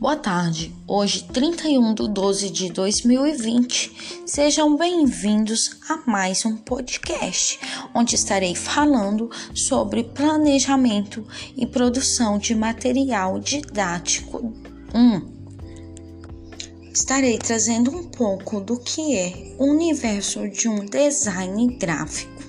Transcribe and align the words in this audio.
Boa 0.00 0.16
tarde, 0.16 0.74
hoje 0.88 1.24
31 1.24 1.92
de 1.92 2.08
12 2.08 2.48
de 2.48 2.72
2020. 2.72 4.22
Sejam 4.24 4.74
bem-vindos 4.74 5.76
a 5.90 5.98
mais 6.10 6.46
um 6.46 6.56
podcast, 6.56 7.60
onde 7.94 8.14
estarei 8.14 8.54
falando 8.54 9.30
sobre 9.54 10.02
planejamento 10.02 11.22
e 11.54 11.66
produção 11.66 12.38
de 12.38 12.54
material 12.54 13.38
didático 13.38 14.54
1. 14.94 16.90
Estarei 16.94 17.36
trazendo 17.36 17.94
um 17.94 18.04
pouco 18.04 18.58
do 18.58 18.78
que 18.78 19.14
é 19.14 19.54
o 19.58 19.66
universo 19.66 20.48
de 20.48 20.66
um 20.66 20.86
design 20.86 21.76
gráfico. 21.76 22.42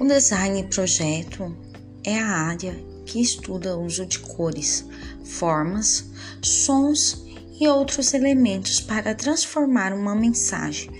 O 0.00 0.06
design 0.06 0.62
projeto 0.62 1.54
é 2.02 2.18
a 2.18 2.26
área 2.26 2.74
que 3.04 3.20
estuda 3.20 3.76
o 3.76 3.84
uso 3.84 4.06
de 4.06 4.18
cores, 4.18 4.86
formas, 5.24 6.04
sons 6.42 7.24
e 7.58 7.68
outros 7.68 8.14
elementos 8.14 8.80
para 8.80 9.14
transformar 9.14 9.92
uma 9.92 10.14
mensagem, 10.14 10.90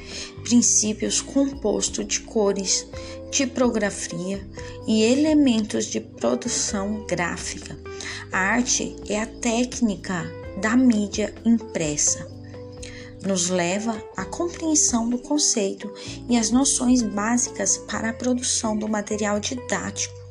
princípios 0.42 1.20
compostos 1.20 2.06
de 2.06 2.20
cores, 2.20 2.87
tipografia 3.30 4.47
e 4.87 5.02
elementos 5.02 5.87
de 5.87 6.00
produção 6.00 7.05
gráfica. 7.06 7.77
A 8.33 8.38
arte 8.38 8.97
é 9.09 9.20
a 9.20 9.27
técnica 9.27 10.25
da 10.61 10.77
mídia 10.77 11.34
impressa. 11.45 12.33
Nos 13.27 13.48
leva 13.48 14.00
à 14.16 14.25
compreensão 14.25 15.09
do 15.09 15.19
conceito 15.19 15.92
e 16.28 16.36
as 16.36 16.50
noções 16.50 17.02
básicas 17.02 17.78
para 17.78 18.11
a 18.11 18.12
produção 18.12 18.77
do 18.77 18.86
material 18.86 19.41
didático 19.41 20.23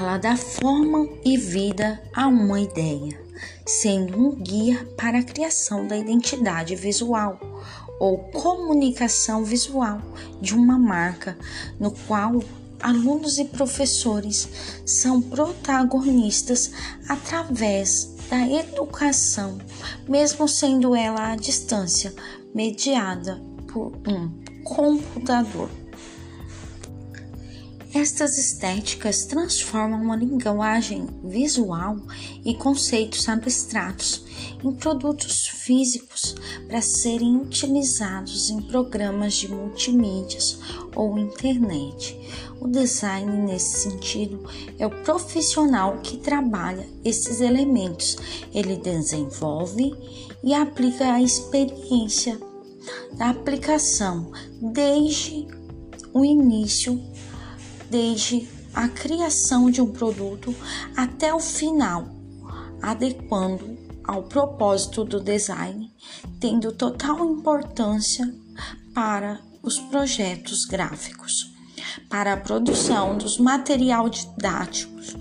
ela 0.00 0.16
dá 0.16 0.34
forma 0.34 1.06
e 1.22 1.36
vida 1.36 2.02
a 2.14 2.26
uma 2.26 2.58
ideia, 2.58 3.20
sendo 3.66 4.18
um 4.18 4.34
guia 4.34 4.88
para 4.96 5.18
a 5.18 5.22
criação 5.22 5.86
da 5.86 5.94
identidade 5.94 6.74
visual 6.74 7.38
ou 8.00 8.16
comunicação 8.16 9.44
visual 9.44 10.00
de 10.40 10.54
uma 10.54 10.78
marca, 10.78 11.36
no 11.78 11.90
qual 11.90 12.42
alunos 12.80 13.36
e 13.38 13.44
professores 13.44 14.48
são 14.86 15.20
protagonistas 15.20 16.72
através 17.06 18.16
da 18.30 18.40
educação, 18.48 19.58
mesmo 20.08 20.48
sendo 20.48 20.96
ela 20.96 21.32
à 21.32 21.36
distância, 21.36 22.14
mediada 22.54 23.38
por 23.70 23.92
um 24.08 24.30
computador. 24.64 25.68
Estas 27.92 28.38
estéticas 28.38 29.24
transformam 29.24 30.12
a 30.12 30.16
linguagem 30.16 31.08
visual 31.24 31.96
e 32.44 32.54
conceitos 32.54 33.28
abstratos 33.28 34.24
em 34.62 34.70
produtos 34.70 35.48
físicos 35.48 36.36
para 36.68 36.80
serem 36.80 37.38
utilizados 37.38 38.48
em 38.48 38.62
programas 38.62 39.34
de 39.34 39.48
multimídias 39.48 40.60
ou 40.94 41.18
internet. 41.18 42.16
O 42.60 42.68
design, 42.68 43.42
nesse 43.42 43.90
sentido, 43.90 44.48
é 44.78 44.86
o 44.86 45.02
profissional 45.02 45.98
que 45.98 46.18
trabalha 46.18 46.86
esses 47.04 47.40
elementos. 47.40 48.16
Ele 48.54 48.76
desenvolve 48.76 49.92
e 50.44 50.54
aplica 50.54 51.14
a 51.14 51.20
experiência 51.20 52.38
da 53.14 53.30
aplicação 53.30 54.30
desde 54.60 55.48
o 56.12 56.24
início 56.24 57.00
desde 57.90 58.48
a 58.72 58.88
criação 58.88 59.70
de 59.70 59.82
um 59.82 59.90
produto 59.90 60.54
até 60.96 61.34
o 61.34 61.40
final, 61.40 62.08
adequando 62.80 63.76
ao 64.04 64.22
propósito 64.22 65.04
do 65.04 65.20
design, 65.20 65.92
tendo 66.38 66.72
total 66.72 67.24
importância 67.24 68.32
para 68.94 69.40
os 69.62 69.78
projetos 69.78 70.64
gráficos. 70.64 71.50
Para 72.08 72.34
a 72.34 72.36
produção 72.36 73.18
dos 73.18 73.38
materiais 73.38 74.10
didáticos, 74.10 75.16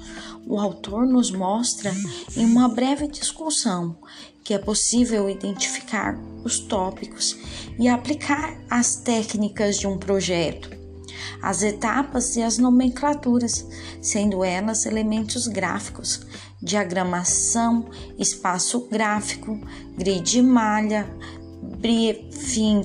o 0.46 0.60
autor 0.60 1.06
nos 1.06 1.32
mostra 1.32 1.94
em 2.36 2.46
uma 2.46 2.68
breve 2.68 3.08
discussão 3.08 3.98
que 4.44 4.54
é 4.54 4.58
possível 4.58 5.30
identificar 5.30 6.18
os 6.44 6.60
tópicos 6.60 7.38
e 7.78 7.88
aplicar 7.88 8.58
as 8.70 8.96
técnicas 8.96 9.78
de 9.78 9.86
um 9.86 9.98
projeto 9.98 10.79
as 11.42 11.64
etapas 11.64 12.36
e 12.36 12.44
as 12.44 12.58
nomenclaturas, 12.58 13.68
sendo 14.02 14.44
elas 14.44 14.86
elementos 14.86 15.48
gráficos, 15.48 16.26
diagramação, 16.62 17.90
espaço 18.18 18.88
gráfico, 18.90 19.60
grid 19.98 20.42
malha, 20.42 21.10
briefing 21.80 22.82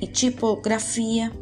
e 0.00 0.06
tipografia. 0.06 1.32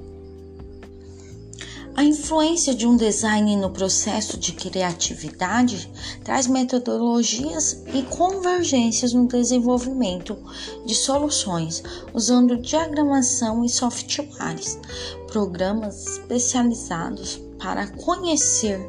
A 1.97 2.05
influência 2.05 2.75
de 2.75 2.87
um 2.87 2.97
design 2.97 3.57
no 3.57 3.71
processo 3.71 4.39
de 4.39 4.53
criatividade 4.53 5.91
traz 6.25 6.47
metodologias 6.47 7.83
e 7.93 8.03
convergências 8.03 9.13
no 9.13 9.27
desenvolvimento 9.27 10.39
de 10.87 10.95
soluções 10.95 11.83
usando 12.15 12.57
diagramação 12.57 13.65
e 13.65 13.69
softwares, 13.69 14.79
programas 15.27 16.07
especializados 16.07 17.41
para 17.59 17.89
conhecer 17.89 18.81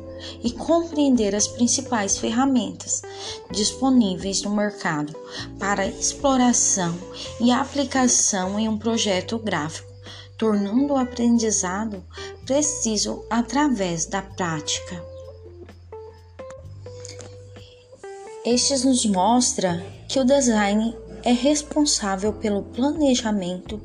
e 0.43 0.51
compreender 0.51 1.35
as 1.35 1.47
principais 1.47 2.17
ferramentas 2.17 3.01
disponíveis 3.51 4.43
no 4.43 4.55
mercado 4.55 5.15
para 5.59 5.87
exploração 5.87 6.95
e 7.39 7.51
aplicação 7.51 8.59
em 8.59 8.69
um 8.69 8.77
projeto 8.77 9.39
gráfico 9.39 9.90
tornando 10.41 10.93
o 10.93 10.97
aprendizado 10.97 12.03
preciso 12.47 13.23
através 13.29 14.07
da 14.07 14.23
prática. 14.23 14.99
Estes 18.43 18.83
nos 18.83 19.05
mostra 19.05 19.85
que 20.09 20.19
o 20.19 20.25
design 20.25 20.97
é 21.23 21.31
responsável 21.31 22.33
pelo 22.33 22.63
planejamento, 22.63 23.79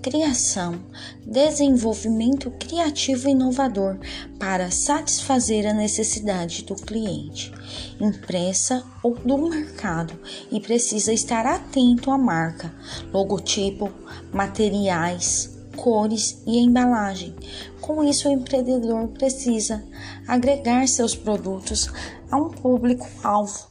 criação, 0.00 0.80
desenvolvimento 1.26 2.50
criativo 2.52 3.28
e 3.28 3.32
inovador 3.32 3.98
para 4.38 4.70
satisfazer 4.70 5.66
a 5.66 5.74
necessidade 5.74 6.64
do 6.64 6.74
cliente, 6.74 7.52
impressa 8.00 8.82
ou 9.02 9.14
do 9.14 9.36
mercado 9.36 10.18
e 10.50 10.58
precisa 10.58 11.12
estar 11.12 11.44
atento 11.44 12.10
à 12.10 12.16
marca, 12.16 12.74
logotipo, 13.12 13.92
materiais, 14.32 15.57
cores 15.78 16.42
e 16.46 16.58
embalagem. 16.58 17.34
Com 17.80 18.02
isso, 18.04 18.28
o 18.28 18.32
empreendedor 18.32 19.08
precisa 19.08 19.82
agregar 20.26 20.86
seus 20.88 21.14
produtos 21.14 21.90
a 22.30 22.36
um 22.36 22.50
público-alvo. 22.50 23.68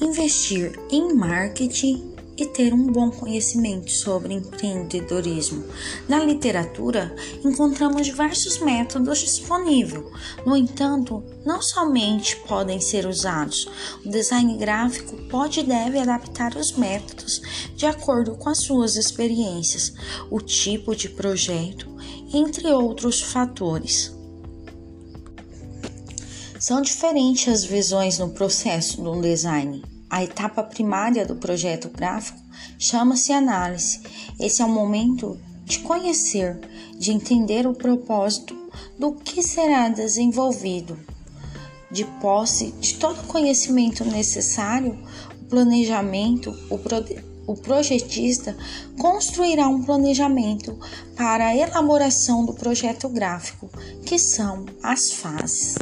Investir 0.00 0.78
em 0.90 1.14
marketing 1.14 2.14
e 2.40 2.46
ter 2.46 2.72
um 2.72 2.86
bom 2.86 3.10
conhecimento 3.10 3.90
sobre 3.90 4.32
empreendedorismo. 4.32 5.64
Na 6.08 6.24
literatura, 6.24 7.14
encontramos 7.44 8.06
diversos 8.06 8.58
métodos 8.58 9.18
disponíveis. 9.18 10.04
No 10.46 10.56
entanto, 10.56 11.22
não 11.44 11.60
somente 11.60 12.36
podem 12.48 12.80
ser 12.80 13.06
usados. 13.06 13.68
O 14.04 14.08
design 14.08 14.56
gráfico 14.56 15.16
pode 15.28 15.60
e 15.60 15.64
deve 15.64 15.98
adaptar 15.98 16.56
os 16.56 16.72
métodos 16.72 17.42
de 17.76 17.84
acordo 17.84 18.34
com 18.36 18.48
as 18.48 18.58
suas 18.58 18.96
experiências, 18.96 19.92
o 20.30 20.40
tipo 20.40 20.96
de 20.96 21.08
projeto, 21.08 21.88
entre 22.32 22.68
outros 22.68 23.20
fatores. 23.20 24.14
São 26.58 26.80
diferentes 26.80 27.48
as 27.48 27.64
visões 27.64 28.18
no 28.18 28.30
processo 28.30 29.02
um 29.02 29.20
design. 29.20 29.99
A 30.10 30.24
etapa 30.24 30.64
primária 30.64 31.24
do 31.24 31.36
projeto 31.36 31.88
gráfico 31.88 32.40
chama-se 32.76 33.32
análise. 33.32 34.00
Esse 34.40 34.60
é 34.60 34.64
o 34.64 34.68
momento 34.68 35.38
de 35.64 35.78
conhecer, 35.78 36.58
de 36.98 37.12
entender 37.12 37.64
o 37.64 37.74
propósito 37.74 38.56
do 38.98 39.12
que 39.12 39.40
será 39.40 39.88
desenvolvido. 39.88 40.98
De 41.92 42.04
posse 42.20 42.72
de 42.80 42.94
todo 42.94 43.20
o 43.20 43.26
conhecimento 43.28 44.04
necessário, 44.04 44.98
o 45.40 45.44
planejamento, 45.44 46.52
o, 46.68 46.76
pro, 46.76 47.04
o 47.46 47.54
projetista 47.54 48.56
construirá 48.98 49.68
um 49.68 49.84
planejamento 49.84 50.76
para 51.16 51.46
a 51.46 51.56
elaboração 51.56 52.44
do 52.44 52.52
projeto 52.52 53.08
gráfico, 53.08 53.70
que 54.04 54.18
são 54.18 54.66
as 54.82 55.12
fases. 55.12 55.76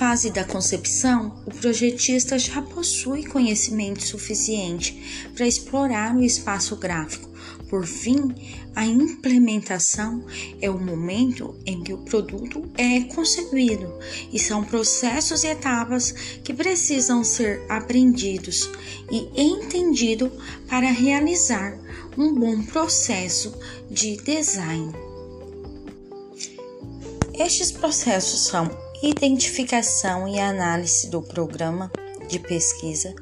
Fase 0.00 0.30
da 0.30 0.44
concepção, 0.44 1.42
o 1.44 1.50
projetista 1.50 2.38
já 2.38 2.62
possui 2.62 3.22
conhecimento 3.22 4.02
suficiente 4.02 5.28
para 5.34 5.46
explorar 5.46 6.16
o 6.16 6.22
espaço 6.22 6.74
gráfico, 6.76 7.28
Por 7.68 7.84
fim, 7.84 8.34
a 8.74 8.86
implementação 8.86 10.24
é 10.58 10.70
o 10.70 10.78
momento 10.78 11.54
em 11.66 11.82
que 11.82 11.92
o 11.92 11.98
produto 11.98 12.66
é 12.78 13.02
concebido 13.14 13.92
e 14.32 14.38
são 14.38 14.64
processos 14.64 15.44
e 15.44 15.48
etapas 15.48 16.12
que 16.42 16.54
precisam 16.54 17.22
ser 17.22 17.60
aprendidos 17.68 18.70
e 19.10 19.28
entendidos 19.36 20.30
para 20.66 20.90
realizar 20.90 21.78
um 22.16 22.34
bom 22.34 22.62
processo 22.62 23.54
de 23.90 24.16
design. 24.16 24.94
Estes 27.34 27.70
processos 27.70 28.46
são 28.46 28.89
identificação 29.02 30.28
e 30.28 30.38
análise 30.38 31.08
do 31.08 31.22
programa 31.22 31.90
de 32.28 32.38
pesquisa, 32.38 33.14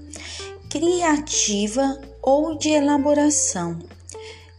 criativa 0.69 2.01
ou 2.21 2.59
de 2.59 2.71
elaboração, 2.71 3.79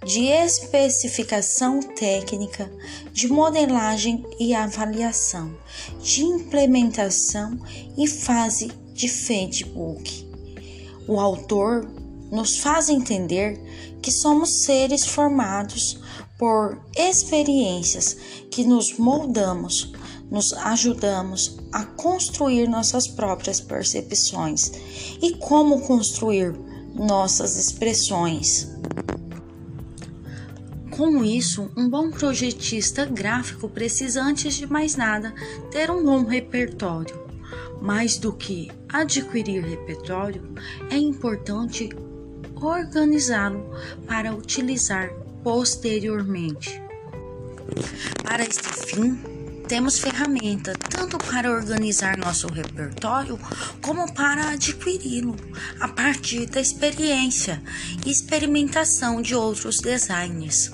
de 0.06 0.26
especificação 0.28 1.82
técnica, 1.82 2.72
de 3.12 3.28
modelagem 3.28 4.26
e 4.40 4.54
avaliação, 4.54 5.54
de 6.02 6.24
implementação 6.24 7.60
e 7.98 8.08
fase 8.08 8.72
de 8.94 9.10
feedback. 9.10 10.26
O 11.06 11.20
autor 11.20 11.86
nos 12.32 12.58
faz 12.58 12.88
entender 12.88 13.60
que 14.02 14.12
somos 14.12 14.50
seres 14.64 15.06
formados 15.06 16.00
por 16.38 16.82
experiências 16.96 18.16
que 18.50 18.64
nos 18.64 18.98
moldamos 18.98 19.92
nos 20.30 20.54
ajudamos 20.54 21.58
a 21.72 21.84
construir 21.86 22.68
nossas 22.68 23.08
próprias 23.08 23.60
percepções 23.60 24.72
e 25.22 25.36
como 25.36 25.82
construir 25.82 26.54
nossas 26.94 27.56
expressões. 27.56 28.70
Com 30.92 31.24
isso, 31.24 31.72
um 31.78 31.90
bom 31.90 32.12
projetista 32.12 33.06
gráfico 33.06 33.70
precisa, 33.70 34.22
antes 34.22 34.56
de 34.56 34.68
mais 34.68 34.96
nada, 34.96 35.34
ter 35.72 35.90
um 35.90 36.04
bom 36.04 36.26
repertório. 36.26 37.28
Mais 37.82 38.18
do 38.18 38.34
que 38.34 38.70
adquirir 38.90 39.64
repertório, 39.64 40.54
é 40.90 40.98
importante 40.98 41.90
organizá-lo 42.56 43.70
para 44.06 44.36
utilizar 44.36 45.10
posteriormente. 45.42 46.82
Para 48.24 48.44
este 48.44 48.68
fim, 48.68 49.18
temos 49.70 50.00
ferramenta 50.00 50.74
tanto 50.74 51.20
para 51.20 51.52
organizar 51.52 52.18
nosso 52.18 52.48
repertório 52.48 53.40
como 53.84 54.12
para 54.16 54.50
adquiri-lo 54.50 55.36
a 55.80 55.88
partir 55.88 56.48
da 56.48 56.60
experiência 56.60 57.62
e 58.04 58.10
experimentação 58.10 59.22
de 59.22 59.36
outros 59.36 59.78
designers. 59.78 60.72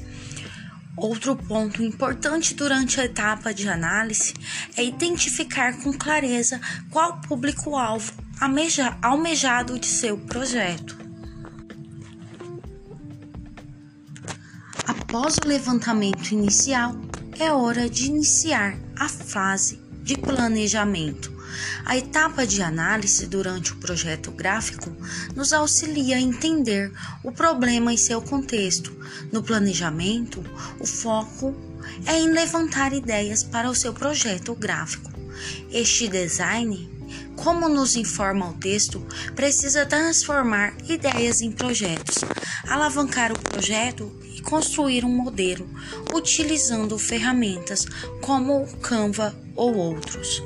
Outro 0.96 1.36
ponto 1.36 1.84
importante 1.84 2.56
durante 2.56 3.02
a 3.02 3.04
etapa 3.04 3.54
de 3.54 3.68
análise 3.68 4.34
é 4.78 4.84
identificar 4.86 5.78
com 5.84 5.92
clareza 5.92 6.62
qual 6.90 7.20
público-alvo 7.20 8.14
almejado 9.02 9.78
de 9.78 9.88
seu 9.88 10.18
projeto. 10.18 10.98
Após 14.88 15.36
o 15.44 15.48
levantamento 15.48 16.32
inicial, 16.32 16.96
é 17.40 17.52
hora 17.52 17.90
de 17.90 18.06
iniciar 18.06 18.78
a 18.98 19.10
fase 19.10 19.80
de 20.04 20.18
planejamento. 20.18 21.34
A 21.86 21.98
etapa 21.98 22.46
de 22.46 22.62
análise 22.62 23.28
durante 23.28 23.74
o 23.74 23.78
projeto 23.78 24.32
gráfico 24.32 24.96
nos 25.36 25.52
auxilia 25.52 26.18
a 26.18 26.22
entender 26.22 26.92
o 27.24 27.32
problema 27.32 27.94
em 27.94 27.98
seu 27.98 28.22
contexto. 28.22 28.96
No 29.32 29.44
planejamento, 29.44 30.44
o 30.80 30.86
foco 30.86 31.56
é 32.06 32.18
em 32.18 32.30
levantar 32.30 32.94
ideias 32.94 33.44
para 33.44 33.70
o 33.70 33.76
seu 33.76 33.94
projeto 33.94 34.56
gráfico. 34.56 35.12
Este 35.72 36.08
design, 36.08 36.90
como 37.36 37.68
nos 37.68 37.96
informa 37.96 38.50
o 38.50 38.54
texto, 38.54 39.06
precisa 39.36 39.86
transformar 39.86 40.74
ideias 40.90 41.42
em 41.42 41.52
projetos, 41.52 42.24
alavancar 42.68 43.32
o 43.32 43.40
projeto 43.40 44.12
construir 44.42 45.06
um 45.06 45.10
modelo 45.10 45.68
utilizando 46.14 46.98
ferramentas 46.98 47.86
como 48.22 48.64
o 48.64 48.78
Canva 48.78 49.36
ou 49.56 49.76
outros. 49.76 50.44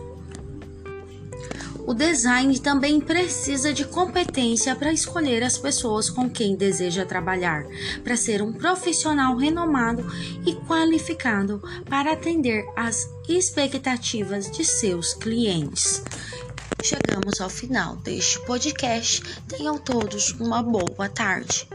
O 1.89 1.94
design 1.95 2.59
também 2.59 3.01
precisa 3.01 3.74
de 3.74 3.83
competência 3.83 4.75
para 4.75 4.94
escolher 4.94 5.41
as 5.41 5.57
pessoas 5.57 6.07
com 6.07 6.30
quem 6.30 6.56
deseja 6.56 7.03
trabalhar, 7.03 7.65
para 8.03 8.15
ser 8.15 8.44
um 8.44 8.53
profissional 8.53 9.36
renomado 9.36 10.06
e 10.45 10.53
qualificado 10.68 11.59
para 11.89 12.13
atender 12.13 12.63
às 12.75 13.09
expectativas 13.27 14.51
de 14.51 14.63
seus 14.63 15.15
clientes. 15.15 16.03
Chegamos 16.83 17.42
ao 17.42 17.50
final 17.50 17.95
deste 17.97 18.39
podcast. 18.45 19.24
Tenham 19.47 19.77
todos 19.80 20.31
uma 20.39 20.62
boa 20.62 21.09
tarde. 21.09 21.68